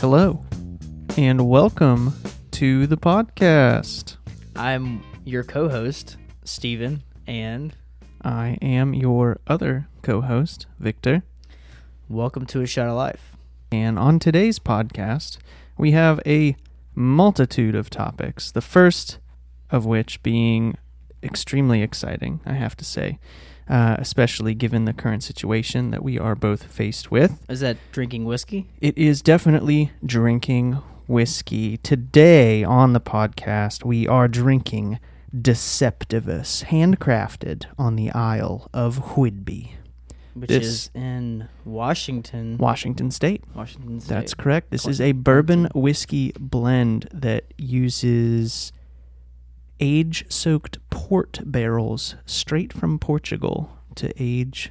[0.00, 0.44] Hello,
[1.16, 2.12] and welcome
[2.52, 4.16] to the podcast.
[4.54, 7.74] I'm your co-host, Steven, and
[8.22, 11.24] I am your other co host, Victor.
[12.08, 13.36] welcome to a shot of life.
[13.72, 15.38] And on today's podcast,
[15.76, 16.56] we have a
[16.94, 18.52] multitude of topics.
[18.52, 19.18] The first
[19.68, 20.78] of which being
[21.24, 23.18] extremely exciting, I have to say,
[23.68, 27.38] uh, especially given the current situation that we are both faced with.
[27.48, 28.66] Is that drinking whiskey?
[28.80, 30.74] It is definitely drinking
[31.06, 31.76] whiskey.
[31.78, 34.98] Today on the podcast, we are drinking
[35.40, 39.72] Deceptivus, handcrafted on the Isle of Whidbey,
[40.34, 42.56] Which This- is in Washington.
[42.58, 43.42] Washington State.
[43.54, 44.14] Washington State.
[44.14, 44.70] That's correct.
[44.70, 48.72] This is a bourbon whiskey blend that uses
[49.80, 54.70] age soaked port barrels straight from Portugal to age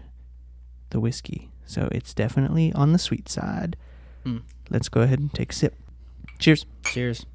[0.89, 1.49] the whiskey.
[1.65, 3.75] So it's definitely on the sweet side.
[4.25, 4.41] Mm.
[4.69, 5.75] Let's go ahead and take a sip.
[6.39, 6.65] Cheers.
[6.83, 7.25] Cheers.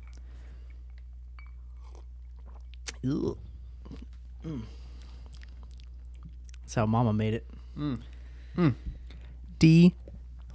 [3.04, 3.36] Ugh.
[4.46, 4.62] Mm.
[6.62, 7.46] That's how Mama made it.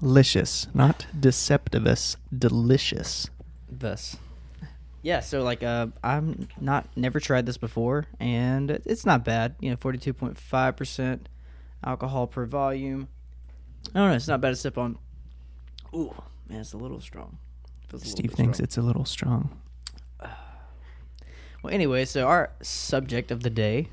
[0.02, 2.18] Delicious, not deceptivus.
[2.36, 3.30] Delicious.
[3.70, 4.18] Thus.
[5.08, 9.56] Yeah, so like uh I'm not never tried this before and it's not bad.
[9.62, 11.20] You know, 42.5%
[11.82, 13.08] alcohol per volume.
[13.96, 14.98] I don't know, it's not bad to sip on.
[15.96, 16.14] Ooh,
[16.50, 17.38] man, it's a little strong.
[17.90, 18.66] A little Steve bit thinks strong.
[18.66, 19.58] it's a little strong.
[21.64, 23.88] Well, anyway, so our subject of the day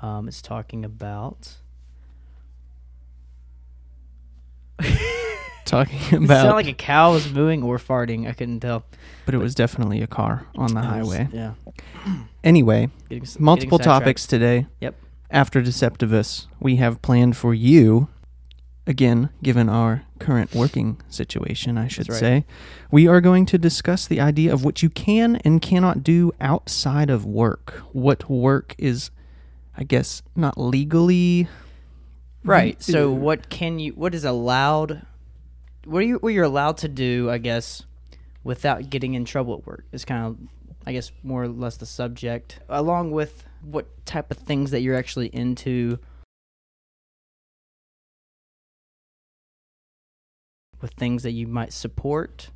[0.00, 1.56] um is talking about
[5.64, 6.24] Talking about.
[6.24, 8.28] it sounded like a cow was mooing or farting.
[8.28, 8.84] I couldn't tell.
[9.24, 11.28] but it was definitely a car on the It was- highway.
[11.32, 11.52] Yeah.
[12.44, 14.04] Anyway, Getting, s- multiple getting sidetracked.
[14.04, 14.66] topics today.
[14.80, 14.94] Yep.
[15.30, 18.08] After Deceptivus, we have planned for you,
[18.86, 22.44] again, given our current working situation, I should That's say,
[22.90, 27.08] we are going to discuss the idea of what you can and cannot do outside
[27.10, 27.82] of work.
[27.92, 29.10] What work is,
[29.76, 31.46] I guess, not legally.
[32.44, 32.82] Right.
[32.82, 35.02] So what can you what is allowed
[35.84, 37.84] what are you what you're allowed to do, I guess,
[38.44, 40.36] without getting in trouble at work is kind of
[40.86, 42.58] I guess more or less the subject.
[42.68, 45.98] Along with what type of things that you're actually into
[50.80, 52.50] with things that you might support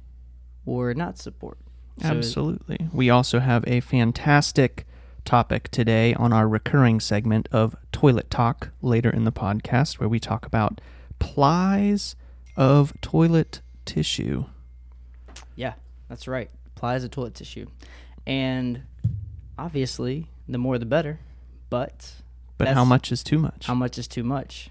[0.64, 1.58] or not support.
[2.02, 2.88] So- Absolutely.
[2.92, 4.86] We also have a fantastic
[5.24, 10.18] topic today on our recurring segment of Toilet Talk later in the podcast, where we
[10.20, 10.80] talk about
[11.18, 12.16] plies
[12.56, 14.44] of toilet tissue.
[15.54, 15.74] Yeah,
[16.08, 16.50] that's right.
[16.76, 17.66] Applies a toilet tissue.
[18.26, 18.82] And
[19.58, 21.20] obviously, the more the better.
[21.70, 22.12] But
[22.58, 23.66] But how much is too much?
[23.66, 24.70] how much is too much?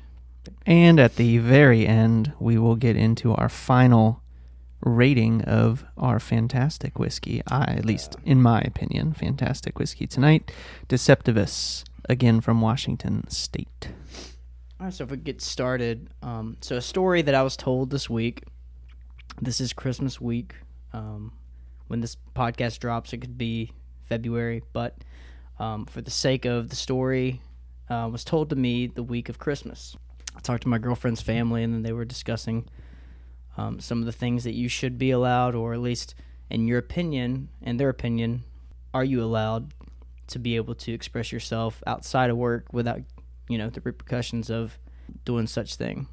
[0.66, 4.22] And at the very end, we will get into our final
[4.82, 7.42] rating of our fantastic whiskey.
[7.48, 10.52] I, at least in my opinion, fantastic whiskey tonight.
[10.88, 13.90] Deceptivus, again from Washington State.
[14.78, 17.92] All right, so if we get started, um, so a story that I was told
[17.92, 18.44] this week.
[19.42, 20.54] This is Christmas week.
[20.92, 21.32] Um,
[21.88, 23.72] when this podcast drops, it could be
[24.10, 24.98] February, but
[25.60, 27.42] um, for the sake of the story,
[27.90, 29.96] uh, was told to me the week of Christmas.
[30.36, 32.68] I talked to my girlfriend's family, and then they were discussing
[33.56, 36.16] um, some of the things that you should be allowed, or at least
[36.50, 38.44] in your opinion, in their opinion,
[38.94, 39.74] are you allowed
[40.28, 43.00] to be able to express yourself outside of work without
[43.48, 44.80] you know the repercussions of
[45.24, 46.08] doing such thing.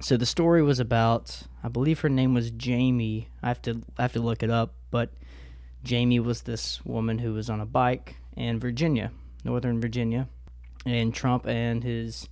[0.00, 3.28] So the story was about I believe her name was Jamie.
[3.42, 5.10] I have to I have to look it up, but
[5.82, 9.12] Jamie was this woman who was on a bike in Virginia,
[9.44, 10.28] Northern Virginia,
[10.84, 12.28] and Trump and his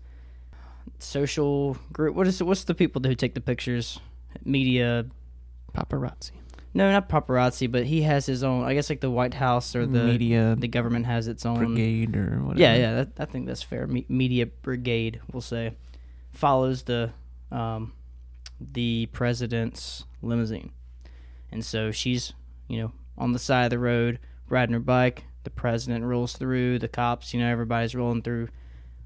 [0.98, 2.14] social group.
[2.14, 2.44] What is it?
[2.44, 4.00] What's the people who take the pictures?
[4.44, 5.06] Media.
[5.74, 6.30] Paparazzi.
[6.76, 8.64] No, not paparazzi, but he has his own.
[8.64, 12.16] I guess like the White House or the Media the government has its own Brigade
[12.16, 12.60] or whatever.
[12.60, 13.86] yeah, yeah, that, I think that's fair.
[13.86, 15.76] Me- media brigade, we'll say,
[16.32, 17.10] follows the
[17.52, 17.92] um,
[18.60, 20.72] the president's limousine,
[21.52, 22.32] and so she's
[22.66, 24.18] you know on the side of the road
[24.48, 25.24] riding her bike.
[25.44, 26.80] The president rolls through.
[26.80, 28.48] The cops, you know, everybody's rolling through,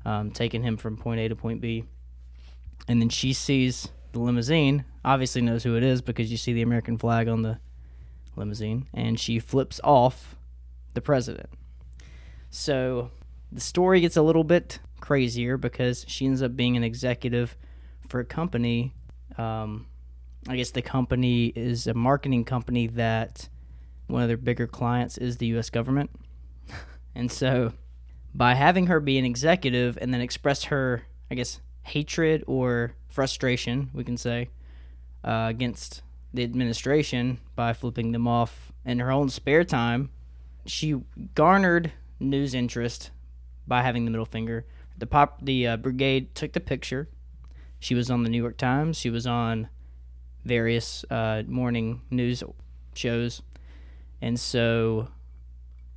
[0.06, 1.84] um, taking him from point A to point B,
[2.87, 4.84] and then she sees the limousine.
[5.05, 7.58] Obviously, knows who it is because you see the American flag on the
[8.37, 10.37] limousine, and she flips off
[10.94, 11.50] the president.
[12.50, 13.10] So
[13.52, 17.56] the story gets a little bit crazier because she ends up being an executive
[18.08, 18.94] for a company.
[19.37, 19.87] Um,
[20.49, 23.49] I guess the company is a marketing company that
[24.06, 25.70] one of their bigger clients is the U.S.
[25.70, 26.10] government.
[27.14, 27.72] and so
[28.34, 33.90] by having her be an executive and then express her, I guess, hatred or frustration,
[33.93, 34.49] we can say,
[35.25, 36.02] uh, against
[36.32, 40.11] the administration by flipping them off in her own spare time.
[40.67, 41.00] She
[41.35, 43.11] garnered news interest
[43.67, 44.67] by having the middle finger.
[44.99, 47.08] The pop, the uh, brigade took the picture.
[47.81, 48.96] She was on the New York Times.
[48.96, 49.69] She was on
[50.44, 52.43] various uh, morning news
[52.94, 53.43] shows,
[54.20, 55.08] and so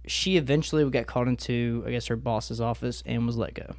[0.05, 3.75] she eventually got called into, I guess, her boss's office and was let go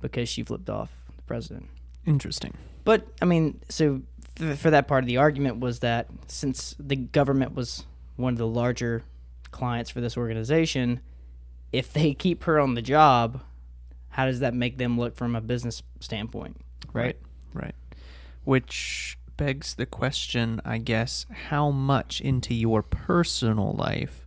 [0.00, 0.97] because she flipped off
[1.28, 1.68] president.
[2.04, 2.54] Interesting.
[2.84, 4.02] But I mean, so
[4.56, 7.84] for that part of the argument was that since the government was
[8.16, 9.02] one of the larger
[9.50, 11.00] clients for this organization,
[11.72, 13.42] if they keep her on the job,
[14.10, 16.56] how does that make them look from a business standpoint?
[16.92, 17.16] Right.
[17.52, 17.74] Right.
[18.44, 24.26] Which begs the question, I guess, how much into your personal life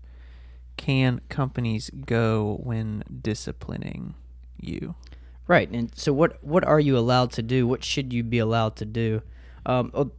[0.77, 4.15] can companies go when disciplining
[4.59, 4.95] you?
[5.48, 5.70] Right.
[5.70, 7.68] And so what what are you allowed to do?
[7.68, 9.22] What should you be allowed to do?
[9.66, 10.12] Um, oh,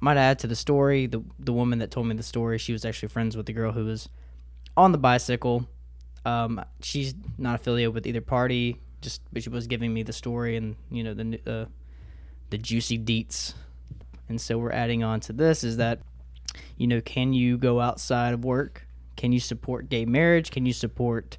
[0.00, 2.72] might I add to the story, the the woman that told me the story, she
[2.72, 4.08] was actually friends with the girl who was
[4.76, 5.68] on the bicycle.
[6.24, 8.78] Um, she's not affiliated with either party.
[9.00, 11.64] Just but she was giving me the story and you know the uh,
[12.50, 13.54] the juicy deets.
[14.28, 16.00] And so we're adding on to this is that
[16.76, 18.86] you know can you go outside of work?
[19.16, 20.50] Can you support gay marriage?
[20.50, 21.38] Can you support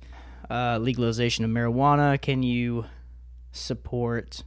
[0.49, 2.19] uh, legalization of marijuana?
[2.21, 2.85] Can you
[3.51, 4.43] support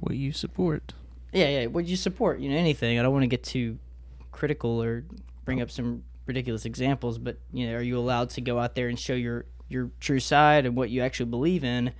[0.00, 0.92] What you support?
[1.32, 3.78] yeah yeah what you support you know anything i don't want to get too
[4.32, 5.04] critical or
[5.44, 8.88] bring up some ridiculous examples but you know are you allowed to go out there
[8.88, 11.92] and show your your true side and what you actually believe in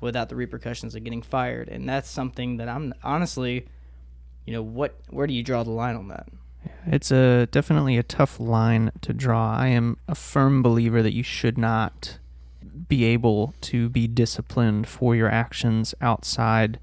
[0.00, 3.66] without the repercussions of getting fired and that's something that i'm honestly
[4.46, 6.28] you know what where do you draw the line on that
[6.86, 9.54] It's a definitely a tough line to draw.
[9.54, 12.18] I am a firm believer that you should not
[12.88, 16.78] be able to be disciplined for your actions outside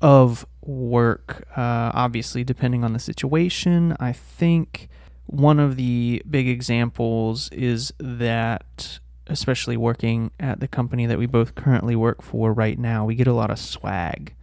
[0.00, 1.46] of work.
[1.56, 4.88] Uh, obviously, depending on the situation, I think
[5.26, 11.54] one of the big examples is that, especially working at the company that we both
[11.54, 14.34] currently work for right now, we get a lot of swag.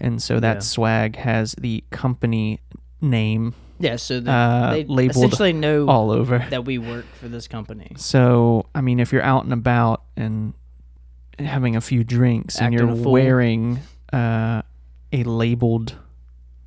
[0.00, 0.60] And so that Yeah.
[0.60, 2.60] swag has the company
[3.00, 6.44] name yeah so the, Uh, they labeled essentially know all over.
[6.50, 10.54] that we work for this company So, I mean, if you're out and about and
[11.38, 13.80] having a few drinks and you're wearing
[14.12, 14.62] uh,
[15.12, 15.94] a labeled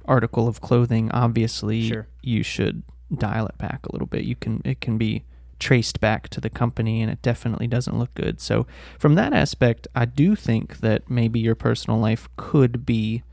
[0.05, 2.07] article of clothing, obviously Sure.
[2.21, 2.83] you should
[3.13, 4.23] dial it back a little bit.
[4.23, 5.23] You can it can be
[5.59, 8.39] traced back to the company and it definitely doesn't look good.
[8.41, 8.65] So,
[8.97, 13.23] from that aspect, I do think that maybe your personal life could be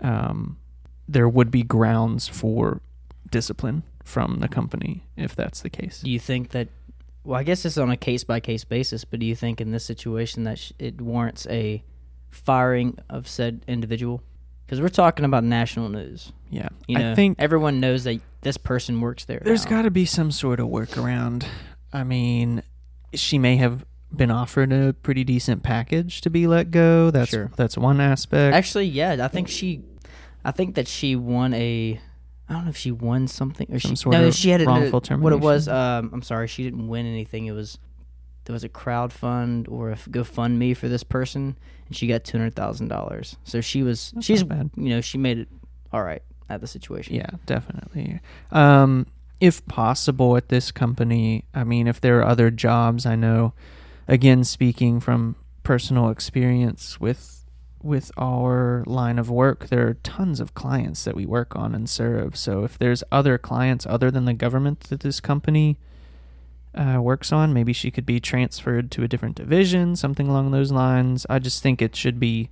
[0.00, 0.56] um
[1.06, 2.80] there would be grounds for
[3.38, 6.00] discipline from the company if that's the case.
[6.02, 6.68] Do you think that?
[7.24, 9.70] Well, I guess it's on a case by case basis, but do you think in
[9.72, 11.82] this situation that sh- it warrants a
[12.30, 14.22] firing of said individual?
[14.66, 16.32] Because we're talking about national news.
[16.50, 19.40] Yeah, You know, I think everyone knows that this person works there.
[19.44, 21.44] There's got to be some sort of workaround.
[21.92, 22.62] I mean,
[23.12, 23.84] she may have
[24.14, 27.10] been offered a pretty decent package to be let go.
[27.10, 27.50] That's Sure.
[27.56, 28.54] that's one aspect.
[28.54, 29.24] actually, yeah.
[29.24, 29.82] I think she,
[30.44, 32.00] I think that she won a.
[32.48, 34.60] I don't know if she won something or Some she sort no of she had
[34.60, 35.66] a, wrongful what it was.
[35.66, 37.46] Um, I'm sorry, she didn't win anything.
[37.46, 37.78] It was
[38.44, 41.56] there was a crowd fund or a GoFundMe for this person,
[41.86, 43.36] and she got two hundred thousand dollars.
[43.44, 44.70] So she was That's she's bad.
[44.76, 45.48] you know she made it
[45.92, 47.14] all right at the situation.
[47.14, 48.20] Yeah, definitely.
[48.52, 49.06] Um,
[49.40, 53.52] if possible, at this company, I mean, if there are other jobs, I know.
[54.06, 57.43] Again, speaking from personal experience with
[57.84, 61.88] with our line of work, there are tons of clients that we work on and
[61.88, 62.36] serve.
[62.36, 65.78] So if there's other clients other than the government that this company
[66.74, 70.72] uh, works on, maybe she could be transferred to a different division, something along those
[70.72, 71.26] lines.
[71.28, 72.50] I just think it should be.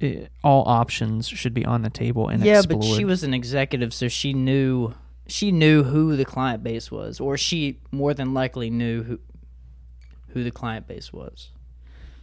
[0.00, 2.82] It, all options should be on the table and yeah, explored.
[2.82, 4.94] but she was an executive, so she knew
[5.26, 9.18] she knew who the client base was, or she more than likely knew who
[10.28, 11.50] who the client base was.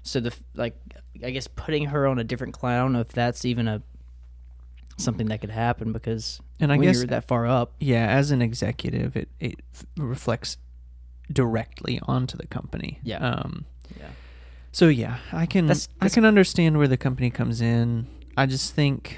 [0.04, 0.76] So the like,
[1.24, 3.82] I guess putting her on a different client, I don't know if that's even a
[4.98, 8.32] something that could happen because And I when guess you're that far up, yeah, as
[8.32, 9.56] an executive, it it
[9.98, 10.58] reflects
[11.32, 13.00] directly onto the company.
[13.04, 13.18] Yeah.
[13.20, 13.66] Um.
[14.00, 14.10] yeah,
[14.72, 18.08] So yeah, I can That's- I can understand where the company comes in.
[18.38, 19.18] I just think,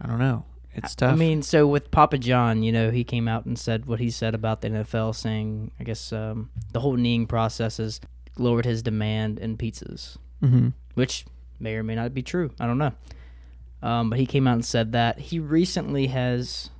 [0.00, 0.44] I don't know.
[0.76, 1.12] It's tough.
[1.12, 4.10] I mean, so with Papa John, you know, he came out and said what he
[4.10, 8.00] said about the NFL, saying, I guess um, the whole kneeing process has
[8.38, 10.16] lowered his demand in pizzas.
[10.40, 11.24] hmm which
[11.58, 12.50] may or may not be true.
[12.60, 12.92] I don't know.
[13.82, 16.70] Um, but he came out and said that he recently has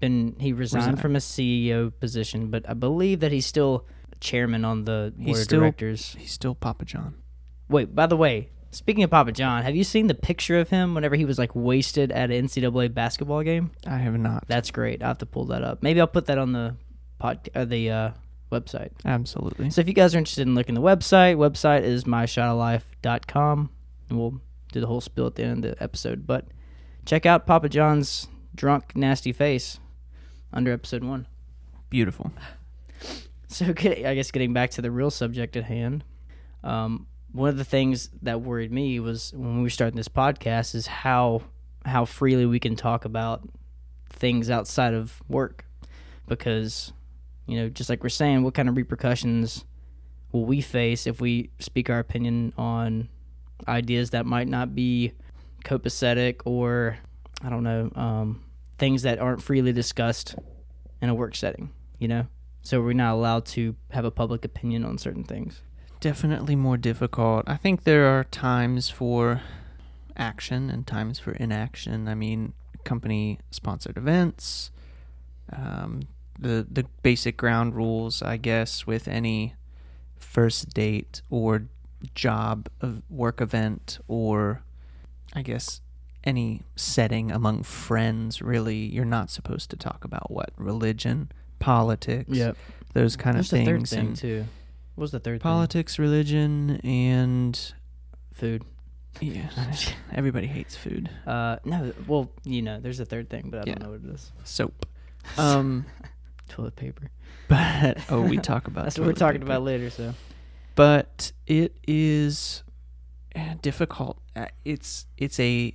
[0.00, 1.00] been he resigned Resigned.
[1.00, 3.84] from his CEO position, but I believe that he's still
[4.20, 6.16] chairman on the board He's of still- directors.
[6.18, 7.14] he's still Papa John.
[7.68, 10.94] Wait, by the way, Speaking of Papa John, have you seen the picture of him
[10.94, 13.70] whenever he was like wasted at an NCAA basketball game?
[13.86, 14.44] I have not.
[14.46, 15.02] That's great.
[15.02, 15.82] I have to pull that up.
[15.82, 16.76] Maybe I'll put that on the
[17.18, 18.10] pod uh, the uh,
[18.50, 18.90] website.
[19.04, 19.70] Absolutely.
[19.70, 23.70] So if you guys are interested in looking at the website, website is myshotoflife.com,
[24.08, 24.40] and we'll
[24.72, 26.26] do the whole spiel at the end of the episode.
[26.26, 26.46] But
[27.04, 29.80] check out Papa John's drunk, nasty face
[30.52, 31.26] under episode one.
[31.90, 32.32] Beautiful.
[33.50, 36.04] So get, I guess getting back to the real subject at hand,
[36.62, 40.74] um, one of the things that worried me was when we were starting this podcast
[40.74, 41.40] is how
[41.86, 43.48] how freely we can talk about
[44.10, 45.64] things outside of work
[46.26, 46.92] because
[47.48, 49.64] you know just like we're saying what kind of repercussions
[50.32, 53.08] will we face if we speak our opinion on
[53.66, 55.12] ideas that might not be
[55.64, 56.98] copacetic or
[57.42, 58.44] i don't know um,
[58.78, 60.36] things that aren't freely discussed
[61.00, 62.26] in a work setting you know
[62.62, 65.62] so we're not allowed to have a public opinion on certain things
[66.00, 67.42] Definitely more difficult.
[67.48, 69.42] I think there are times for
[70.16, 72.06] action and times for inaction.
[72.06, 72.52] I mean,
[72.84, 74.70] company sponsored events,
[75.52, 76.02] um,
[76.38, 79.54] the the basic ground rules, I guess, with any
[80.16, 81.64] first date or
[82.14, 84.62] job of work event or
[85.34, 85.80] I guess
[86.24, 90.50] any setting among friends really you're not supposed to talk about what?
[90.56, 91.30] Religion?
[91.58, 92.30] Politics?
[92.30, 92.56] Yep.
[92.94, 94.44] those kind There's of the things third thing and too.
[94.94, 97.74] What was the third politics religion and
[98.32, 98.62] food.
[99.20, 99.50] Yeah
[100.14, 101.10] everybody hates food.
[101.26, 103.74] Uh no well you know there's a third thing but i Yeah.
[103.74, 104.30] don't know what it is.
[104.44, 104.86] Soap.
[105.36, 105.86] Um
[106.48, 107.10] toilet paper
[107.48, 109.52] but oh we talk about that's what we're talking paper.
[109.52, 110.14] about later so
[110.74, 112.62] but it is
[113.34, 115.74] eh, difficult Uh, it's it's a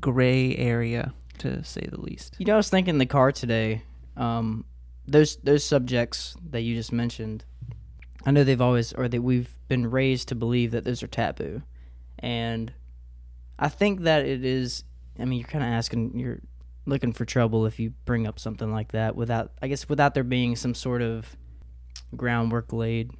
[0.00, 3.82] gray area to say the least You know, I was thinking in the car today.
[4.16, 4.64] Um,
[5.06, 7.44] those those subjects that you just mentioned,
[8.26, 11.62] I know they've always or that we've been raised to believe that those are taboo,
[12.18, 12.72] and
[13.58, 14.84] I think that it is.
[15.18, 16.40] I mean, you're kind of asking, you're
[16.88, 20.24] looking for trouble if you bring up something like that without, I guess, without there
[20.24, 21.36] being some sort of
[22.16, 23.12] groundwork laid,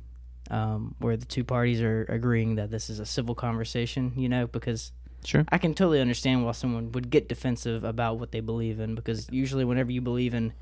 [0.51, 4.13] um, where the two parties are agreeing that this is a civil conversation.
[4.17, 4.93] You know, because
[5.25, 8.95] sure I can totally understand why someone would get defensive about what they believe in
[8.95, 10.53] because usually whenever you believe in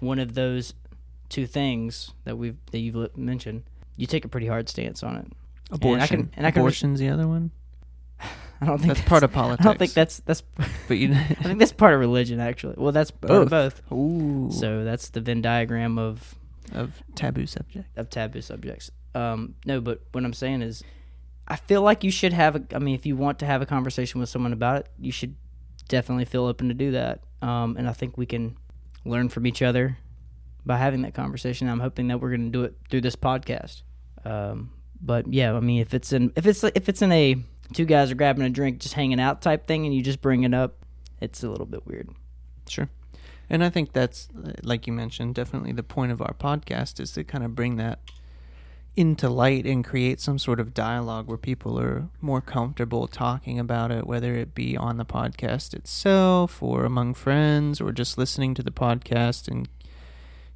[0.00, 0.74] one of those
[1.28, 3.64] two things that we've that you've mentioned,
[3.96, 5.26] you take a pretty hard stance on it.
[5.72, 7.50] abortion I can- and I can- abortion's the other one
[8.60, 10.42] I don't think that's part of politics I don't think that's that's.
[10.88, 12.74] but you I think that's part of religion actually.
[12.78, 13.82] Well, that's part of both.
[13.92, 14.50] Ooh.
[14.50, 16.34] So that's the Venn diagram of
[16.72, 18.90] of taboo subject of taboo subjects.
[19.14, 20.82] Um, no, but what I'm saying is,
[21.48, 22.56] I feel like you should have.
[22.56, 25.12] A, I mean, if you want to have a conversation with someone about it, you
[25.12, 25.34] should
[25.88, 27.20] definitely feel open to do that.
[27.42, 28.56] Um, and I think we can
[29.04, 29.98] learn from each other
[30.64, 31.68] by having that conversation.
[31.68, 33.82] I'm hoping that we're going to do it through this podcast.
[34.24, 34.70] Um,
[35.00, 37.36] but yeah, I mean, if it's in if it's if it's in a
[37.72, 40.44] two guys are grabbing a drink, just hanging out type thing, and you just bring
[40.44, 40.84] it up,
[41.20, 42.10] it's a little bit weird.
[42.68, 42.88] Sure.
[43.48, 44.28] And I think that's,
[44.62, 48.00] like you mentioned, definitely the point of our podcast is to kind of bring that
[48.96, 53.90] into light and create some sort of dialogue where people are more comfortable talking about
[53.90, 58.62] it, whether it be on the podcast itself or among friends or just listening to
[58.62, 59.68] the podcast and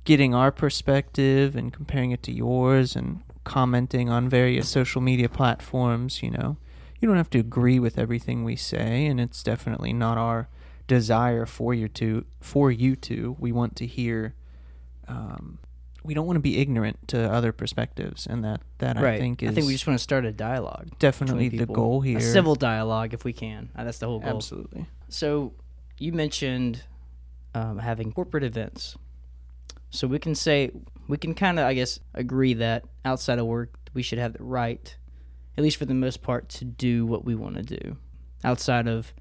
[0.05, 6.23] getting our perspective and comparing it to yours and commenting on various social media platforms,
[6.23, 6.57] you know.
[7.00, 10.49] You don't have to agree with everything we say, and it's definitely not our
[10.87, 13.37] desire for you to for you to.
[13.38, 14.35] We want to hear.
[15.09, 15.59] Um,
[16.02, 19.50] we don't want to be ignorant to other perspectives, and that that I think is
[19.50, 20.90] I think we just want to start a dialogue.
[20.99, 22.19] definitely the goal here.
[22.19, 23.71] A civil dialogue, if we can.
[23.76, 24.37] Uh, That's the whole goal.
[24.37, 24.87] Absolutely.
[25.09, 25.52] So
[25.99, 26.83] you mentioned
[27.54, 28.97] um, having corporate events.
[29.90, 30.71] So we can say
[31.09, 34.45] we can kind of, I guess, agree that outside of work we should have the
[34.45, 34.97] right,
[35.61, 37.99] at least for the most part, to do what we want to do
[38.43, 39.12] outside of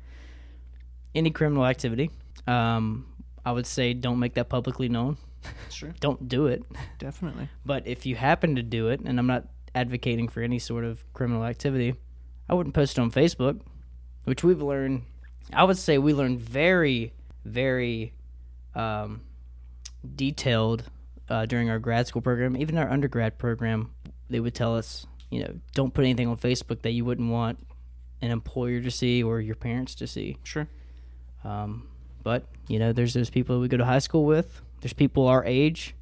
[1.13, 2.11] any criminal activity.
[2.47, 3.07] Um,
[3.45, 5.17] I would say don't make that publicly known.
[5.69, 5.93] Sure.
[5.99, 6.63] Don't do it.
[6.97, 7.49] Definitely.
[7.65, 11.03] But if you happen to do it, and I'm not advocating for any sort of
[11.13, 11.95] criminal activity,
[12.49, 13.59] I wouldn't post it on Facebook,
[14.23, 15.03] which we've learned.
[15.53, 17.13] I would say we learned very,
[17.45, 18.13] very
[18.75, 19.21] um,
[20.15, 20.83] detailed
[21.29, 23.91] uh, during our grad school program, even our undergrad program.
[24.29, 27.59] They would tell us, you know, don't put anything on Facebook that you wouldn't want
[28.21, 30.37] an employer to see or your parents to see.
[30.43, 30.67] Sure.
[31.43, 31.87] Um,
[32.23, 34.61] but you know, there's those people we go to high school with.
[34.81, 35.95] There's people our age.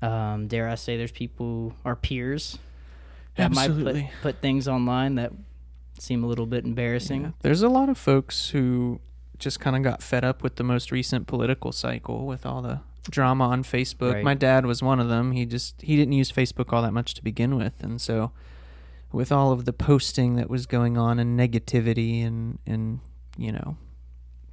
[0.00, 2.58] Um, dare I say, there's people our peers
[3.36, 4.02] that Absolutely.
[4.02, 5.32] might put, put things online that
[5.98, 7.22] seem a little bit embarrassing.
[7.22, 7.30] Yeah.
[7.40, 9.00] There's a lot of folks who
[9.38, 12.80] just kind of got fed up with the most recent political cycle with all the
[13.10, 14.14] drama on Facebook.
[14.14, 14.24] Right.
[14.24, 15.32] My dad was one of them.
[15.32, 18.32] He just he didn't use Facebook all that much to begin with, and so
[19.12, 23.00] with all of the posting that was going on and negativity and and
[23.36, 23.76] you know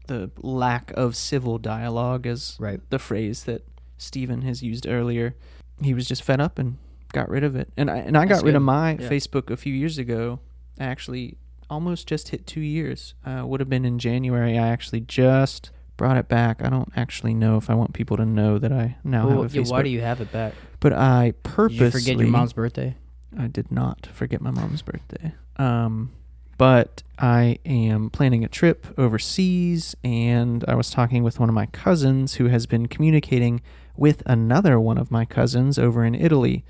[0.07, 2.81] the lack of civil dialogue as Right.
[2.89, 3.65] the phrase that
[3.97, 5.35] Stephen has used earlier.
[5.81, 6.77] He was just fed up and
[7.13, 7.71] got rid of it.
[7.77, 9.07] And I and I That's got rid of my Yeah.
[9.09, 10.39] Facebook a few years ago.
[10.79, 11.37] I actually
[11.69, 13.13] almost just hit two years.
[13.23, 14.57] Uh, would have been in January.
[14.57, 16.63] I actually just brought it back.
[16.63, 19.51] I don't actually know if I want people to know that I now Well, have
[19.53, 19.71] a yeah, Facebook.
[19.71, 20.53] why do you have it back?
[20.79, 22.95] but I Did purposely you forget your mom's birthday?
[23.37, 25.33] I did not forget my mom's birthday.
[25.57, 26.11] Um,
[26.57, 31.65] but I am planning a trip overseas, and I was talking with one of my
[31.67, 33.61] cousins who has been communicating
[33.97, 36.63] with another one of my cousins over in Italy.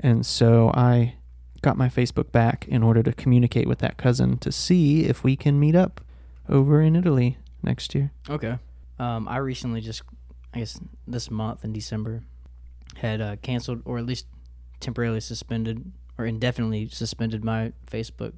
[0.00, 1.14] And so I
[1.60, 5.36] got my Facebook back in order to communicate with that cousin to see if we
[5.36, 6.00] can meet up
[6.48, 8.10] over in Italy next year.
[8.28, 8.58] Okay.
[8.98, 10.02] Um, I recently just,
[10.54, 12.22] I guess this month in December,
[12.96, 14.26] had uh, canceled or at least
[14.80, 18.32] temporarily suspended or indefinitely suspended my Facebook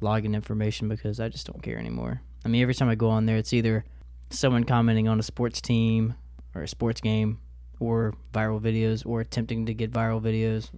[0.00, 2.22] login information because I just don't care anymore.
[2.44, 3.84] I mean, every time I go on there, it's either
[4.30, 6.14] someone commenting on a sports team
[6.54, 7.38] or a sports game
[7.78, 10.70] or viral videos or attempting to get viral videos,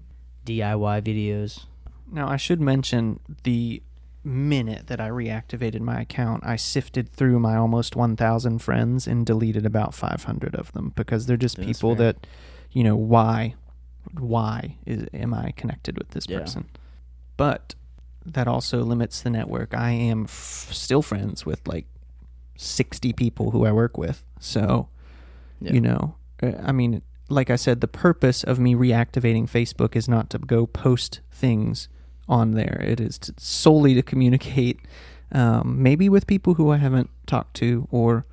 [0.46, 1.66] DIY videos.
[2.10, 3.82] Now, I should mention the
[4.24, 9.66] minute that I reactivated my account, I sifted through my almost 1,000 friends and deleted
[9.66, 12.12] about 500 of them because they're just That's people fair.
[12.12, 12.26] that,
[12.70, 13.54] you know, why,
[14.18, 16.40] why is am I connected with this Yeah.
[16.40, 16.66] person?
[17.36, 17.74] But
[18.24, 19.74] that also limits the network.
[19.74, 21.86] I am f- still friends with like
[22.56, 24.22] 60 people who I work with.
[24.38, 24.88] So,
[25.60, 25.72] Yeah.
[25.72, 30.08] you know, uh, I mean, like I said, the purpose of me reactivating Facebook is
[30.08, 31.88] not to go post things
[32.28, 32.80] on there.
[32.86, 34.80] It is to, solely to communicate,
[35.32, 38.24] um, maybe with people who I haven't talked to or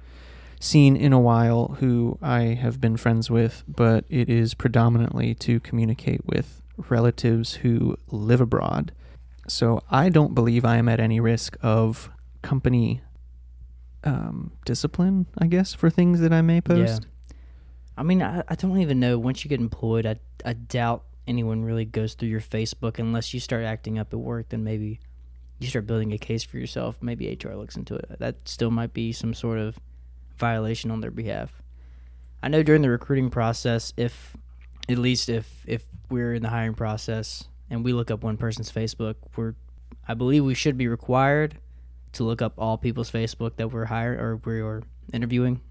[0.59, 5.59] seen in a while who I have been friends with, but it is predominantly to
[5.61, 8.91] communicate with relatives who live abroad.
[9.47, 12.09] So I don't believe I am at any risk of
[12.41, 13.01] company
[14.03, 17.07] um, discipline, I guess, for things that I may post.
[17.97, 19.17] I mean, I, I don't even know.
[19.17, 23.39] Once you get employed, I, I doubt anyone really goes through your Facebook unless you
[23.39, 24.49] start acting up at work.
[24.49, 24.99] Then maybe
[25.59, 26.97] you start building a case for yourself.
[27.01, 28.17] Maybe HR looks into it.
[28.17, 29.77] That still might be some sort of
[30.37, 31.61] violation on their behalf.
[32.41, 34.35] I know during the recruiting process, if
[34.89, 38.71] at least if if we're in the hiring process and we look up one person's
[38.71, 39.53] Facebook, we're
[40.07, 41.59] I believe we should be required
[42.13, 44.81] to look up all people's Facebook that we're hiring or we're
[45.13, 45.61] interviewing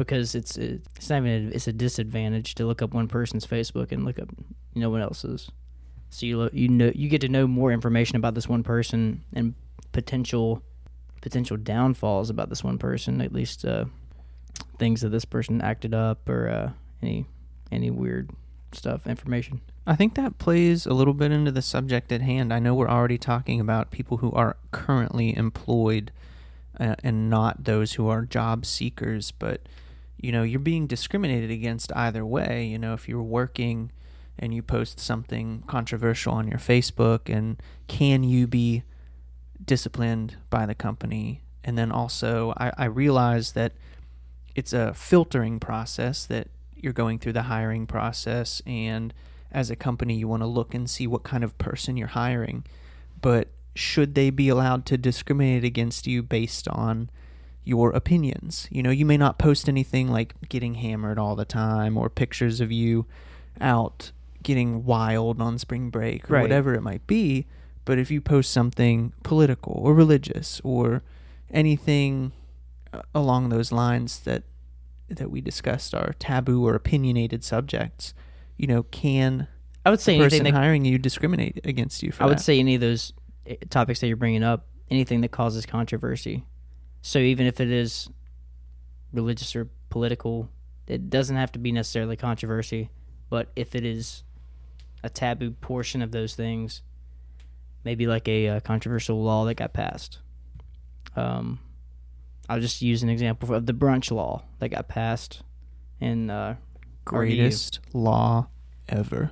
[0.00, 3.92] because it's it's not even a, it's a disadvantage to look up one person's Facebook
[3.92, 4.30] and look up
[4.74, 5.50] no one else's.
[6.08, 9.22] So you lo- you know you get to know more information about this one person
[9.34, 9.52] and
[9.92, 10.62] potential
[11.20, 13.20] potential downfalls about this one person.
[13.20, 13.84] At least uh,
[14.78, 16.70] things that this person acted up or uh,
[17.02, 17.26] any
[17.70, 18.30] any weird
[18.72, 19.60] stuff information.
[19.86, 22.54] I think that plays a little bit into the subject at hand.
[22.54, 26.10] I know we're already talking about people who are currently employed
[26.78, 29.60] uh, and not those who are job seekers, but
[30.22, 32.64] you know, you're being discriminated against either way.
[32.66, 33.90] You know, if you're working
[34.38, 38.82] and you post something controversial on your Facebook and can you be
[39.64, 41.42] disciplined by the company?
[41.64, 43.72] And then also, I, I realize that
[44.54, 49.12] it's a filtering process that you're going through the hiring process and
[49.52, 52.64] as a company you want to look and see what kind of person you're hiring
[53.20, 57.10] but should they be allowed to discriminate against you based on
[57.70, 61.96] your opinions you know you may not post anything like getting hammered all the time
[61.96, 63.06] or pictures of you
[63.60, 66.42] out getting wild on spring break or Right.
[66.42, 67.46] whatever it might be
[67.84, 71.02] but if you post something political or religious or
[71.52, 72.32] anything
[72.92, 74.42] uh, along those lines that
[75.08, 78.14] that we discussed are taboo or opinionated subjects,
[78.56, 79.48] you know, can
[79.84, 82.42] I would say anything person that hiring you discriminate against you for I would that?
[82.44, 83.12] say any of those
[83.46, 86.44] eh, topics that you're bringing up, anything that causes controversy.
[87.02, 88.08] So even if it is
[89.12, 90.48] religious or political,
[90.86, 92.90] it doesn't have to be necessarily controversy.
[93.28, 94.24] But if it is
[95.02, 96.82] a taboo portion of those things,
[97.84, 100.18] maybe like a, uh controversial law that got passed.
[101.16, 101.60] Um,
[102.48, 105.42] I'll just use an example of the brunch law that got passed.
[106.00, 106.56] in uh,
[107.04, 108.48] greatest law
[108.88, 109.30] ever.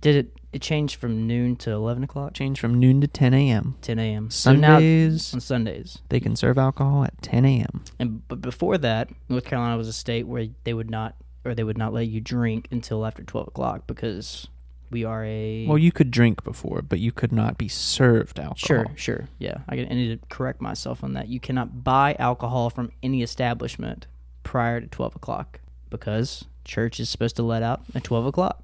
[0.00, 0.36] did it?
[0.54, 3.74] It changed from noon to eleven o'clock, Change from noon to 10 a.m.
[3.82, 4.30] ten a.m.
[4.30, 5.98] So now Sundays, on Sundays.
[6.10, 7.82] they can serve alcohol at 10 a.m.
[7.98, 11.64] And but before that, North Carolina was a state where they would not or they
[11.64, 14.46] would not let you drink until after twelve o'clock because
[14.90, 18.54] we are a Well, you could drink before, but you could not be served alcohol.
[18.56, 21.26] sure sure yeah I, I need to correct myself on that.
[21.28, 24.06] You cannot buy alcohol from any establishment
[24.44, 25.58] prior to twelve o'clock
[25.90, 28.62] because church is supposed to let out at twelve o'clock.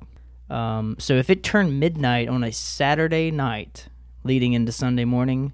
[0.50, 3.86] Um, so if it turned midnight on a Saturday night
[4.24, 5.52] leading into Sunday morning,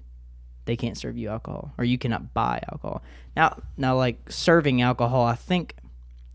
[0.65, 3.01] they can't serve you alcohol or you cannot buy alcohol.
[3.35, 5.75] Now, now like serving alcohol, I think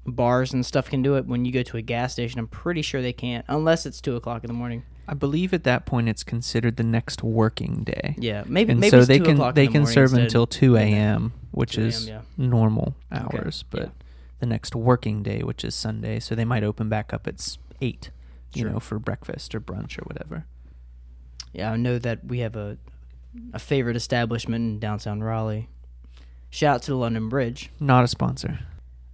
[0.07, 1.27] bars and stuff can do it.
[1.27, 4.16] When you go to a gas station, I'm pretty sure they can't unless it's two
[4.16, 4.85] o'clock in the morning.
[5.09, 8.14] I believe at that point it's considered the next working day.
[8.18, 10.22] Yeah, maybe and maybe so they 2 can they the can serve instead.
[10.22, 12.22] until 2 a.m., which 2 is yeah.
[12.37, 13.88] normal Okay, hours, but yeah.
[14.38, 18.11] the next working day, which is Sunday, so they might open back up at 8,
[18.55, 18.71] you Sure.
[18.73, 20.47] know, for breakfast or brunch or whatever.
[21.53, 22.79] Yeah, I know that we have a
[23.55, 25.69] a favorite establishment in downtown Raleigh.
[26.51, 27.71] Shout out to the London Bridge.
[27.81, 28.59] Not a sponsor.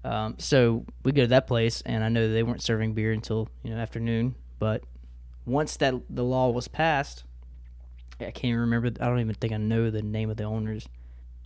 [0.02, 3.48] Um, so we go to that place, and I know they weren't serving beer until
[3.62, 4.34] you know afternoon.
[4.58, 4.82] But
[5.46, 7.22] once that the law was passed,
[8.20, 8.88] I can't even remember.
[9.00, 10.88] I don't even think I know the name of the owners.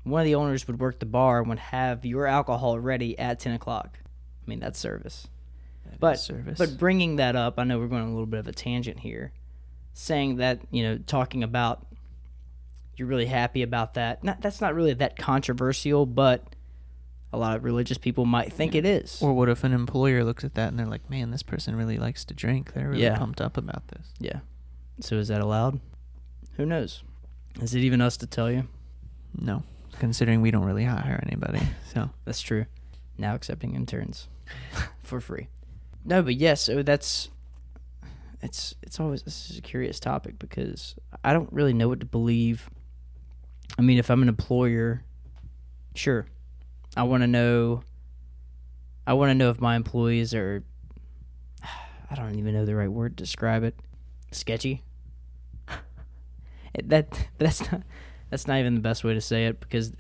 [0.05, 3.39] One of the owners would work the bar and would have your alcohol ready at
[3.39, 3.99] ten o'clock.
[4.03, 5.29] I mean that's service.
[5.85, 6.59] That But service.
[6.59, 9.33] but bringing that up, I know we're going a little bit of a tangent here,
[9.95, 11.87] saying that you know talking about
[12.97, 14.23] you're really happy about that.
[14.23, 16.55] Not that's not really that controversial, but
[17.33, 19.21] a lot of religious people might think it is.
[19.23, 21.97] or what if an employer looks at that and they're like, "Man, this person really
[21.99, 22.75] likes to drink.
[22.75, 23.17] They're really Yeah.
[23.19, 24.41] pumped up about this." yeah.
[25.01, 25.81] So is that allowed?
[26.59, 27.03] Who knows?
[27.61, 28.69] Is it even us to tell you?
[29.37, 29.63] No,
[29.99, 31.61] considering we don't really hire anybody.
[31.93, 32.67] So, That's true.
[33.17, 34.29] Now accepting interns
[35.03, 35.49] for free.
[36.05, 37.29] No, but yes, so that's
[38.41, 42.07] it's it's always this is a curious topic because I don't really know what to
[42.07, 42.69] believe.
[43.79, 45.05] I mean, if I'm an employer,
[45.95, 46.27] sure.
[46.97, 47.83] I want to know
[49.07, 50.65] I want to know if my employees are
[52.11, 53.75] I don't even know the right word to describe it.
[54.31, 54.83] Sketchy.
[56.85, 57.83] That that's not
[58.31, 59.93] that's not even the best way to say it because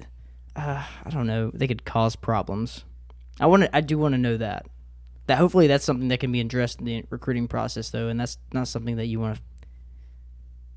[0.56, 1.50] uh, I don't know.
[1.52, 2.84] They could cause problems.
[3.38, 3.76] I want to.
[3.76, 4.66] I do want to know that.
[5.26, 8.38] That hopefully that's something that can be addressed in the recruiting process, though, and that's
[8.52, 9.42] not something that you want to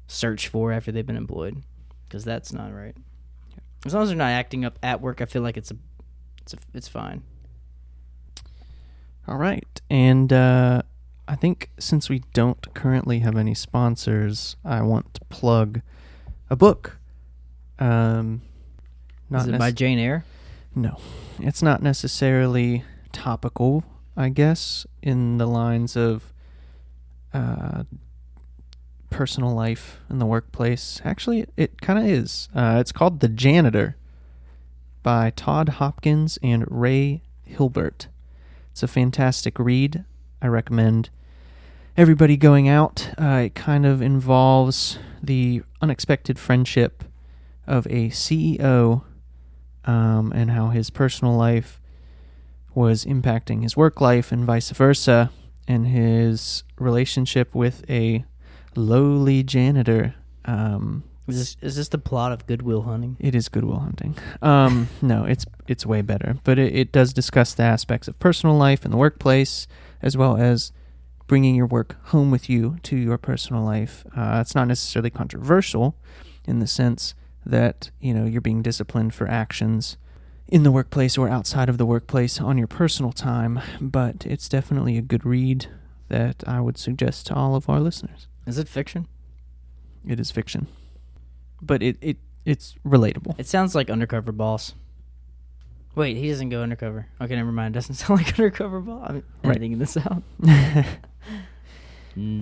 [0.08, 1.64] search for after they've been employed,
[2.08, 2.96] because that's not right.
[3.86, 5.78] As long as they're not acting up at work, I feel like it's a,
[6.42, 7.24] it's a, it's fine.
[9.28, 10.84] all right, and uh,
[11.28, 15.82] I think since we don't currently have any sponsors, I want to plug
[16.52, 16.98] a book.
[17.80, 18.42] Um,
[19.30, 20.24] not Is it nec- by Jane Eyre?
[20.76, 21.00] No,
[21.40, 23.84] it's not necessarily topical,
[24.18, 26.34] I guess, in the lines of
[27.34, 27.84] uh,
[29.10, 31.02] personal life in the workplace.
[31.04, 32.50] Actually, it kind of is.
[32.56, 33.98] Uh, it's called The Janitor
[35.04, 38.08] by Todd Hopkins and Ray Hilbert.
[38.72, 40.04] It's a fantastic read.
[40.42, 41.10] I recommend
[41.98, 43.10] everybody going out.
[43.18, 47.04] Uh, it kind of involves the unexpected friendship
[47.68, 49.04] of a CEO
[49.86, 51.80] um, and how his personal life
[52.76, 55.32] was impacting his work life and vice versa,
[55.68, 58.26] and his relationship with a
[58.76, 60.14] lowly janitor.
[60.44, 63.18] Um, Is this is this the plot of Good Will Hunting?
[63.20, 64.16] it is Good Will Hunting.
[64.42, 68.56] Um, no, it's it's way better, but it, it does discuss the aspects of personal
[68.58, 69.66] life and the workplace,
[70.02, 70.72] as well as
[71.28, 74.06] bringing your work home with you to your personal life.
[74.16, 75.96] Uh, it's not necessarily controversial,
[76.46, 79.98] in the sense that you know you're being disciplined for actions
[80.48, 84.98] in the workplace or outside of the workplace on your personal time, but it's definitely
[84.98, 85.68] a good read
[86.10, 88.28] that I would suggest to all of our listeners.
[88.46, 89.08] Is it fiction?
[90.08, 90.68] It is fiction,
[91.62, 93.34] but it, it it's relatable.
[93.40, 94.76] It sounds like Undercover Boss.
[95.96, 97.08] Wait, he doesn't go undercover.
[97.20, 97.74] Okay, never mind.
[97.76, 99.10] Doesn't sound like Undercover Boss.
[99.10, 99.52] I'm Right.
[99.56, 100.22] editing this out.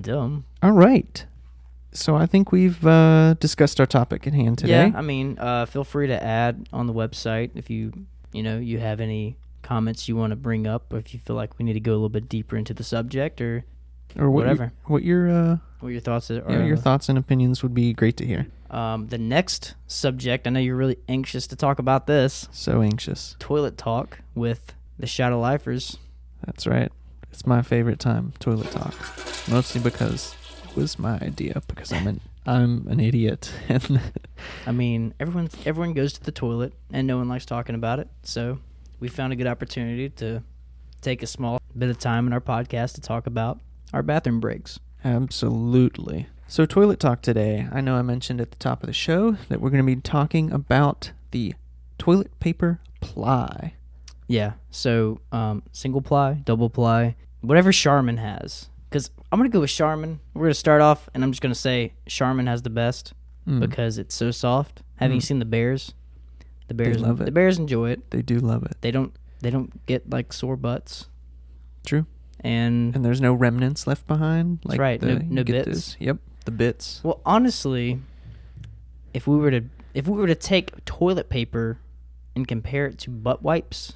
[0.01, 0.45] Dumb.
[0.61, 1.25] All right.
[1.93, 4.87] So I think we've uh, discussed our topic at hand today.
[4.87, 7.93] Yeah, I mean, uh, feel free to add on the website if you
[8.31, 11.35] you know you have any comments you want to bring up, or if you feel
[11.35, 13.63] like we need to go a little bit deeper into the subject, or
[14.17, 14.71] or what whatever.
[14.85, 16.43] What your uh, what your thoughts are.
[16.49, 18.47] yeah, your thoughts and opinions would be great to hear.
[18.69, 22.47] Um, the next subject, I know you're really anxious to talk about this.
[22.51, 23.35] So anxious.
[23.37, 25.97] Toilet talk with the Shot of Lifers.
[26.45, 26.91] That's right.
[27.31, 28.93] It's my favorite time, toilet talk.
[29.47, 30.35] Mostly because
[30.75, 31.61] was my idea.
[31.67, 33.51] Because I'm an I'm an idiot.
[33.69, 34.01] And
[34.67, 38.07] I mean, everyone everyone goes to the toilet, and no one likes talking about it.
[38.23, 38.59] So
[38.99, 40.43] we found a good opportunity to
[41.01, 43.59] take a small bit of time in our podcast to talk about
[43.93, 44.79] our bathroom breaks.
[45.03, 46.27] Absolutely.
[46.47, 47.67] So, toilet talk today.
[47.71, 49.99] I know I mentioned at the top of the show that we're going to be
[49.99, 51.55] talking about the
[51.97, 53.73] toilet paper ply.
[54.27, 54.53] Yeah.
[54.71, 58.69] So um, single ply, double ply, whatever Charmin has.
[58.93, 60.19] Because I'm gonna go with Charmin.
[60.35, 63.13] We're gonna start off, and I'm just gonna say Charmin has the best
[63.47, 63.59] Mm.
[63.59, 64.83] because it's so soft.
[64.97, 65.23] Have you Mm.
[65.23, 65.95] seen the Bears?
[66.67, 67.25] The Bears love it.
[67.25, 68.11] The Bears enjoy it.
[68.11, 68.77] they do love it.
[68.81, 69.11] They don't.
[69.41, 71.07] They don't get like sore butts.
[71.85, 72.05] True.
[72.41, 74.59] and And there's no remnants left behind.
[74.65, 75.65] Like right, no- the- you no bits.
[75.65, 76.99] those- Yep, the bits.
[77.03, 77.99] well, honestly,
[79.13, 79.63] if we were to
[79.95, 81.79] if we were to take toilet paper
[82.35, 83.93] and compare it to butt wipes,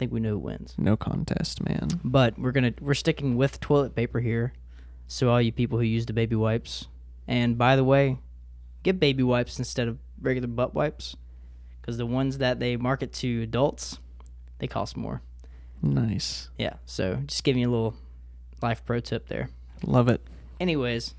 [0.00, 0.74] think we know who wins.
[0.78, 1.88] No contest, man.
[2.02, 4.54] But we're gonna we're sticking with toilet paper here.
[5.06, 6.88] So all you people who use the baby wipes,
[7.28, 8.18] and by the way,
[8.82, 11.16] get baby wipes instead of regular butt wipes,
[11.80, 13.98] because the ones that they market to adults,
[14.58, 15.20] they cost more.
[15.82, 16.48] Nice.
[16.56, 16.74] Yeah.
[16.86, 17.94] So just giving you a little
[18.62, 19.50] life pro tip there.
[19.84, 20.22] Love it.
[20.58, 21.14] Anyways,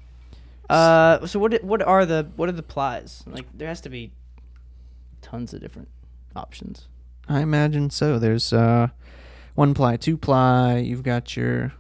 [0.70, 3.24] uh, so what what are the what are the plies?
[3.28, 4.12] Like there has to be
[5.22, 5.90] tons of different
[6.36, 6.88] options.
[7.28, 8.20] I imagine so.
[8.20, 8.90] There's uh,
[9.56, 10.78] one ply, two ply.
[10.78, 11.74] You've got your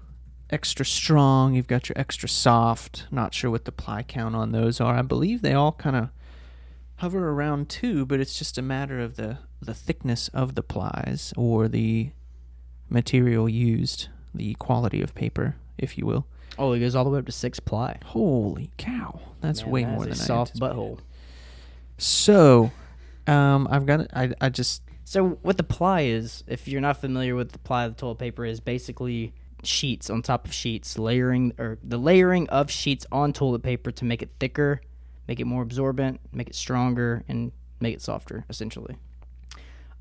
[0.49, 1.53] extra strong.
[1.53, 3.07] You've got your extra soft.
[3.11, 4.95] Not sure what the ply count on those are.
[4.95, 6.09] I believe they all kind of
[6.97, 11.33] hover around two, but it's just a matter of the the thickness of the plies
[11.37, 12.11] or the
[12.89, 16.25] material used, the quality of paper, if you will.
[16.57, 17.97] Oh, it goes all the way up to six ply.
[18.05, 20.99] Holy cow, that's Man, way that more than a I soft butthole.
[21.97, 22.71] So,
[23.27, 24.11] um, I've got it.
[24.13, 27.83] I I just So what the ply is, if you're not familiar with the ply
[27.83, 32.47] of the toilet paper, is basically sheets on top of sheets, layering or the layering
[32.47, 34.79] of sheets on toilet paper to make it thicker,
[35.27, 38.45] make it more absorbent, make it stronger, and make it softer.
[38.49, 38.95] Essentially,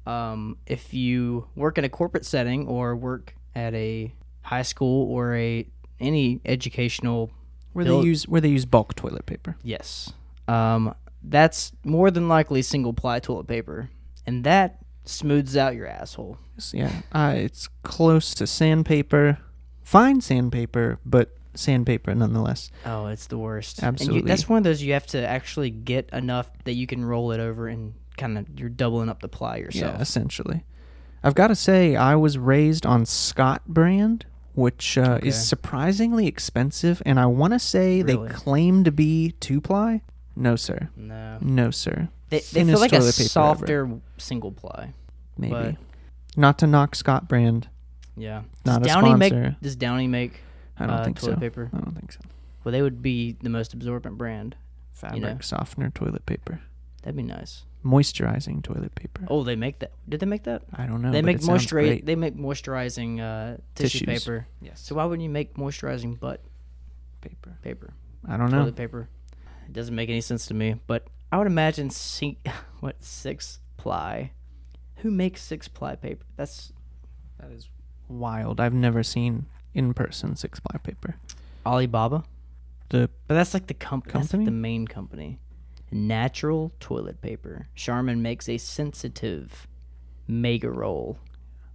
[0.06, 5.34] um, if you work in a corporate setting or work at a high school or
[5.34, 5.66] a
[5.98, 7.32] any educational
[7.72, 9.56] where Build- they use where they use bulk toilet paper.
[9.64, 10.12] Yes.
[10.46, 13.90] Um, that's more than likely single ply toilet paper,
[14.24, 16.38] and that smooths out your asshole.
[16.72, 19.38] Yeah, uh, it's close to sandpaper,
[19.82, 22.70] fine sandpaper, but sandpaper nonetheless.
[22.86, 23.78] Oh, it's the worst.
[23.78, 24.20] And Absolutely.
[24.22, 27.32] you, that's one of those you have to actually get enough that you can roll
[27.32, 29.94] it over and kind of you're doubling up the ply yourself.
[29.96, 30.64] Yeah, essentially.
[31.22, 35.28] I've got to say, I was raised on Scott brand, which uh, Okay.
[35.28, 38.28] is surprisingly expensive, and I want to say Really?
[38.28, 40.02] they claim to be two ply.
[40.40, 40.88] No, sir.
[40.96, 41.38] No.
[41.42, 42.08] No, sir.
[42.30, 43.28] They, they feel like a toilet paper ever.
[43.28, 44.94] softer single ply.
[45.36, 45.52] Maybe.
[45.52, 45.76] but-
[46.36, 47.68] Not to knock Scott brand.
[48.16, 48.42] Yeah.
[48.64, 49.40] Not does a Downy sponsor.
[49.50, 50.40] make does Downy make
[50.78, 51.40] I don't uh, think toilet so.
[51.40, 51.70] paper?
[51.74, 52.20] I don't think so.
[52.64, 54.56] Well, they would be the most absorbent brand.
[54.94, 55.38] Fabric know.
[55.40, 56.60] softener toilet paper.
[57.02, 57.64] That'd be nice.
[57.84, 59.26] Moisturizing toilet paper.
[59.28, 59.92] Oh, they make that.
[60.08, 60.62] Did they make that?
[60.74, 61.10] I don't know.
[61.10, 62.06] they make it sounds moisturi- great.
[62.06, 64.24] They make moisturizing uh, tissue Tissues.
[64.24, 64.46] paper.
[64.60, 64.80] Yes.
[64.80, 66.42] So why wouldn't you make moisturizing butt
[67.22, 67.56] paper.
[67.62, 67.94] paper?
[68.28, 68.58] I don't know.
[68.58, 69.08] Toilet paper.
[69.70, 70.80] It doesn't make any sense to me.
[70.88, 72.38] But I would imagine si-
[72.80, 74.32] what six ply.
[74.96, 76.24] Who makes six ply paper?
[76.36, 76.72] That's
[77.38, 77.68] That is
[78.08, 78.60] wild.
[78.60, 81.14] I've never seen in person six ply paper.
[81.64, 82.24] Alibaba.
[82.88, 84.44] The But that's like the comp- That's like Company?
[84.46, 85.38] the main company.
[85.92, 87.68] Natural toilet paper.
[87.76, 89.68] Charmin makes a sensitive
[90.26, 91.18] mega roll,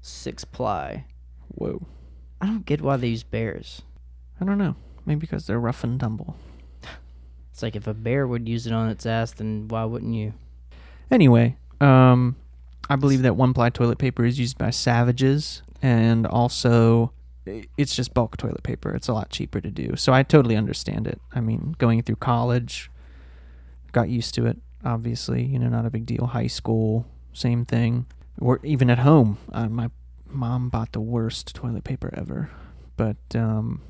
[0.02, 1.06] six ply.
[1.48, 1.88] whoa.
[2.42, 3.84] I don't get why they use bears.
[4.42, 4.76] I don't know.
[5.06, 6.36] Maybe because they're rough and tumble.
[7.56, 10.34] It's like if a bear would use it on its ass, then why wouldn't you?
[11.10, 12.36] Anyway, um,
[12.90, 17.14] I believe that one ply toilet paper is used by savages, and also
[17.46, 18.94] it's just bulk toilet paper.
[18.94, 21.22] It's a lot cheaper to do, so I totally understand it.
[21.34, 22.92] I mean, going through college,
[23.94, 24.58] got used to it.
[24.84, 26.26] Obviously, you know, not a big deal.
[26.26, 28.06] High school, same thing.
[28.38, 29.90] Or even at home, uh, my
[30.28, 32.50] mom bought the worst toilet paper ever.
[32.98, 33.82] But um,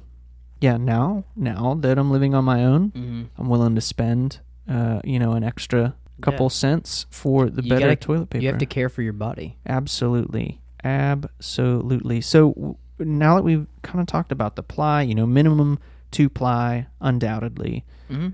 [0.62, 3.24] yeah, now now that I'm living on my own, Mm-hmm.
[3.38, 4.39] I'm willing to spend,
[4.70, 8.41] uh, you know, an extra couple cents for the You better gotta- toilet paper.
[8.44, 9.58] You have to care for your body.
[9.65, 12.22] Absolutely, absolutely.
[12.22, 15.80] So w- now that we've kind of talked about the ply, you know, minimum
[16.12, 17.84] two ply, undoubtedly.
[18.10, 18.30] Mm-hmm.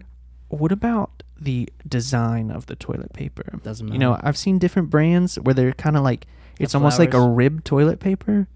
[0.49, 3.60] What about the design of the toilet paper?
[3.63, 3.95] Doesn't matter.
[3.95, 6.27] You know, I've seen different brands where they're kind of like
[6.60, 8.47] it's almost like a rib toilet paper.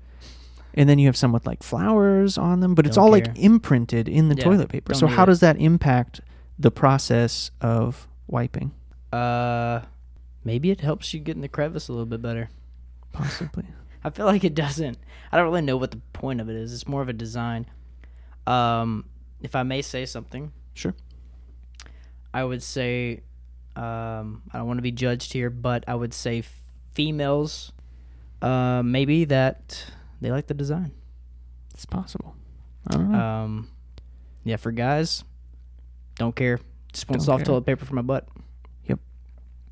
[0.78, 3.26] And then you have some with like flowers on them, but it's Don't all care.
[3.34, 4.92] like imprinted in the Yeah, toilet paper.
[4.94, 5.28] don't So need how it.
[5.28, 6.22] does that impact
[6.60, 8.74] the process of wiping?
[9.14, 9.82] Uh,
[10.44, 12.50] maybe it helps you get in the crevice a little bit better.
[13.14, 13.66] Possibly.
[14.04, 14.98] I feel like it doesn't.
[15.32, 16.74] I don't really know what the point of it is.
[16.74, 17.66] It's more of a design.
[18.46, 19.06] Um,
[19.42, 20.94] if I may say something, Sure.
[22.34, 23.22] I would say,
[23.78, 26.44] um, I don't want to be judged here, but I would say
[26.94, 27.72] females,
[28.42, 29.86] uh, maybe that
[30.26, 30.92] they like the design.
[31.76, 32.36] It's possible.
[32.90, 33.20] I don't know.
[33.20, 33.70] Um,
[34.44, 35.24] yeah, for guys,
[36.16, 36.60] don't care.
[36.92, 37.46] Just want Don't soft care.
[37.46, 38.28] toilet paper for my butt.
[38.86, 39.00] Yep.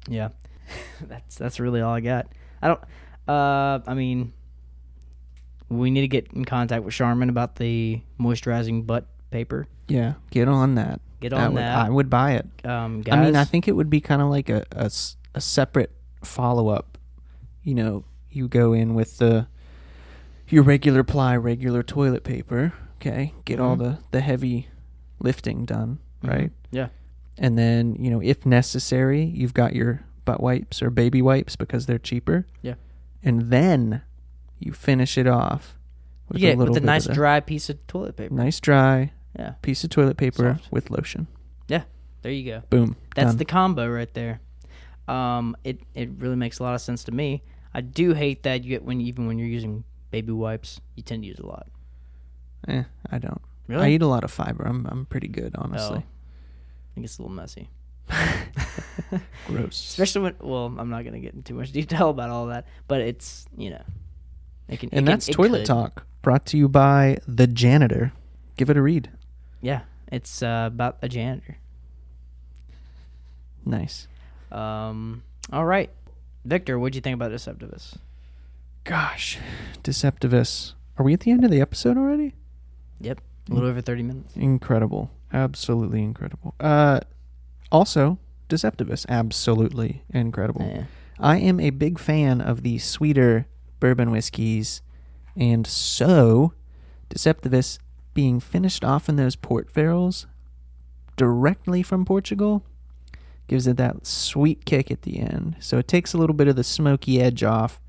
[0.07, 0.29] Yeah,
[1.01, 2.27] that's that's really all I got.
[2.61, 2.81] I don't.
[3.27, 4.31] Uh, I mean,
[5.69, 9.65] we need to get in contact with Charmin about the moisturizing butt paper.
[9.87, 11.01] yeah, get on that.
[11.19, 11.85] Get on would- that.
[11.85, 12.47] I would buy it.
[12.65, 14.65] um, guys, I mean, I think it would be kind of like a
[15.33, 15.91] a separate
[16.23, 16.97] follow up.
[17.63, 19.47] You know, you go in with the
[20.49, 22.73] your regular ply, regular toilet paper.
[23.01, 23.79] Okay, get all Mhm.
[23.79, 24.67] the the heavy
[25.19, 26.29] lifting done, Mhm.
[26.29, 26.51] right?
[26.71, 26.87] Yeah.
[27.37, 31.85] And then you know, if necessary, you've got your butt wipes or baby wipes because
[31.85, 32.45] they're cheaper.
[32.61, 32.75] Yeah.
[33.23, 34.01] And then
[34.59, 35.77] you finish it off
[36.29, 38.33] with a bit of nice dry piece of toilet paper.
[38.33, 39.53] nice dry Yeah.
[39.61, 40.71] piece of toilet paper Soft.
[40.71, 41.27] with lotion.
[41.67, 41.83] Yeah.
[42.21, 42.61] There you go.
[42.69, 42.95] Boom.
[43.15, 43.37] That's done.
[43.37, 44.39] the combo right there.
[45.07, 47.43] Um, it it really makes a lot of sense to me.
[47.73, 51.23] I do hate that you get when even when you're using baby wipes, you tend
[51.23, 51.67] to use a lot.
[52.67, 53.41] Eh, I don't.
[53.67, 53.83] Really?
[53.85, 54.63] I eat a lot of fiber.
[54.63, 55.97] I'm I'm pretty good, Oh, honestly.
[55.99, 57.67] I think it's a little messy.
[59.47, 59.79] Gross.
[59.89, 63.01] Especially when well, I'm not gonna get into too much detail about all that, but
[63.01, 63.81] it's you know,
[64.69, 64.89] it can.
[64.89, 65.65] and can- that's it toilet could.
[65.65, 68.13] talk brought to you by the janitor.
[68.55, 69.09] Give it a read.
[69.61, 71.57] Yeah, it's uh, about a janitor.
[73.65, 74.07] Nice.
[74.51, 75.89] Um, all right,
[76.45, 77.97] Victor, what'd you think about Deceptivus?
[78.83, 79.39] Gosh,
[79.81, 80.75] Deceptivus.
[80.97, 82.35] Are we at the end of the episode already?
[82.99, 84.35] Yep, a little over thirty minutes.
[84.35, 85.11] Incredible.
[85.31, 86.53] Absolutely incredible.
[86.59, 86.99] Uh
[87.71, 88.19] also,
[88.49, 90.65] Deceptivus, absolutely incredible.
[90.65, 90.83] Yeah.
[91.19, 93.47] I am a big fan of the sweeter
[93.79, 94.81] bourbon whiskeys,
[95.35, 96.53] and so
[97.09, 97.79] Deceptivus
[98.13, 100.27] being finished off in those port barrels
[101.15, 102.63] directly from Portugal
[103.47, 105.55] gives it that sweet kick at the end.
[105.59, 107.79] So it takes a little bit of the smoky edge off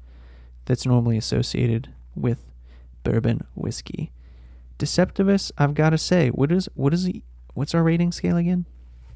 [0.66, 2.38] that's normally associated with
[3.02, 4.10] bourbon whiskey.
[4.78, 7.22] Deceptivus, I've got to say, what is what is he,
[7.54, 8.66] what's our rating scale again?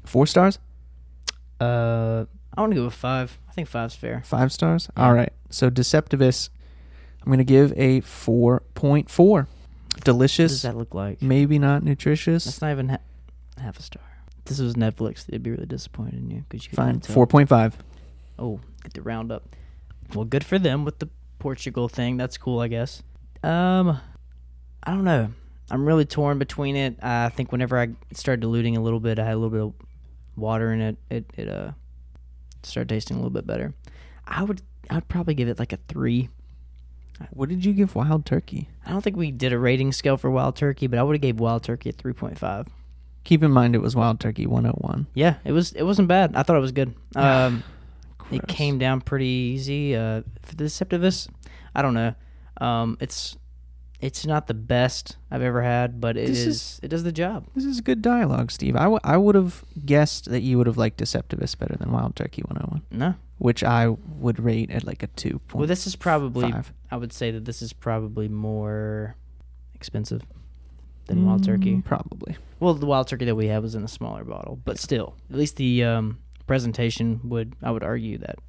[0.05, 0.59] Four stars?
[1.59, 3.37] Uh, I want to go with five.
[3.49, 4.21] I think five's fair.
[4.25, 4.89] Five stars?
[4.95, 5.05] Yeah.
[5.05, 5.33] All right.
[5.49, 6.49] So Deceptivus,
[7.21, 9.17] I'm going to give a 4.4.
[9.19, 9.47] What
[9.93, 11.21] does Delicious, that look like?
[11.21, 12.45] maybe not nutritious.
[12.45, 12.97] That's not even ha-
[13.61, 14.03] half a star.
[14.37, 17.01] If this was Netflix, they'd be really disappointed in you because you Fine.
[17.01, 17.73] 4.5.
[18.37, 19.43] Oh, get the round up.
[20.15, 21.09] Well, good for them with the
[21.39, 22.17] Portugal thing.
[22.17, 23.01] That's cool, I guess.
[23.43, 23.99] Um,
[24.83, 25.31] I don't know.
[25.71, 26.97] I'm really torn between it.
[27.01, 29.73] I think whenever I started diluting a little bit, I had a little bit of
[30.35, 30.97] water in it.
[31.09, 31.71] It it uh
[32.63, 33.73] started tasting a little bit better.
[34.27, 36.29] I would I'd probably give it like a three.
[37.31, 38.69] What did you give Wild Turkey?
[38.85, 41.21] I don't think we did a rating scale for Wild Turkey, but I would have
[41.21, 42.67] gave Wild Turkey a three point five.
[43.25, 45.05] Keep in mind it was Wild Turkey 101.
[45.13, 46.35] Yeah, it was it wasn't bad.
[46.35, 46.95] I thought it was good.
[47.15, 47.63] Um,
[48.31, 49.95] it came down pretty easy.
[49.95, 51.27] Uh, for the Deceptivus,
[51.75, 52.13] I don't know.
[52.61, 53.37] Um, it's
[54.01, 57.45] it's not the best I've ever had, but it is, is- it does the job.
[57.55, 58.75] This is good dialogue, Steve.
[58.77, 62.15] I, w- I would have guessed that you would have liked Deceptivus better than Wild
[62.15, 65.53] Turkey 101, No, which I would rate at like a 2.5.
[65.53, 66.53] well, this is probably
[66.91, 69.15] I would say that this is probably more
[69.75, 70.21] expensive
[71.07, 71.75] than Wild Turkey.
[71.75, 72.37] Mm, Probably.
[72.61, 75.35] Well, the Wild Turkey that we had was in a smaller bottle, but still, at
[75.35, 78.39] least the um, presentation would I would argue that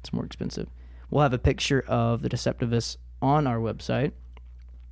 [0.00, 0.68] it's more expensive.
[1.10, 4.10] We'll have a picture of the Deceptivus on our website,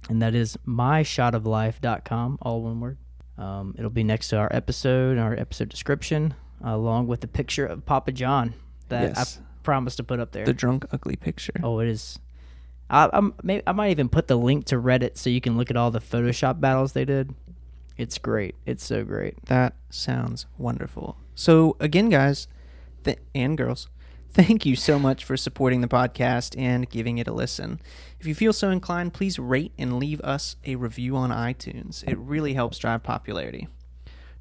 [0.08, 2.98] and that is myshotoflife.com, all one word.
[3.36, 7.84] Um, it'll be next to our episode, our episode description, along with a picture of
[7.84, 8.54] Papa John
[8.88, 9.40] that yes.
[9.40, 10.44] I promised to put up there.
[10.44, 11.54] the drunk, ugly picture.
[11.60, 12.20] Oh, it is.
[12.88, 15.72] I, I'm, maybe, I might even put the link to Reddit so you can look
[15.72, 17.34] at all the Photoshop battles they did.
[17.96, 18.54] It's great.
[18.66, 19.44] It's so great.
[19.46, 21.16] That sounds wonderful.
[21.34, 22.48] So, again, guys
[23.04, 23.88] th- and girls,
[24.30, 27.80] thank you so much for supporting the podcast and giving it a listen.
[28.18, 32.02] If you feel so inclined, please rate and leave us a review on iTunes.
[32.08, 33.68] It really helps drive popularity.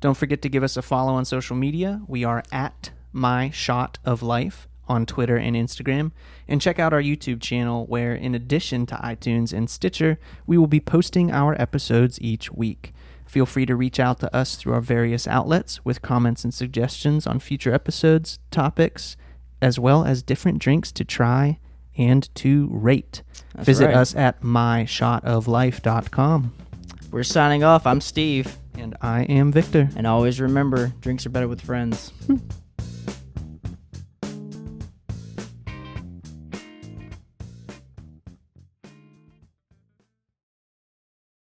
[0.02, 2.02] Don't forget to give us a follow on social media.
[2.08, 6.12] We are at My Shot of Life on Twitter and Instagram.
[6.48, 10.68] And check out our YouTube channel, where in addition to iTunes and Stitcher, we will
[10.68, 12.94] be posting our episodes each week.
[13.34, 17.26] Feel free to reach out to us through our various outlets with comments and suggestions
[17.26, 19.18] on future episodes, topics,
[19.60, 21.58] as well as different drinks to try
[21.98, 23.24] and to rate.
[23.56, 23.96] That's Visit right.
[23.96, 26.54] us at myshotoflife.com.
[27.10, 27.88] We're signing off.
[27.88, 28.56] I'm Steve.
[28.78, 29.90] And I am Victor.
[29.96, 32.14] And always remember drinks are better with friends.
[32.28, 32.38] Hmm.